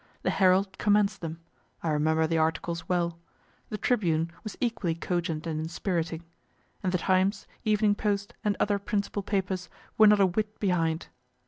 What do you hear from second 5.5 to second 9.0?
inspiriting and the "Times," "Evening Post," and other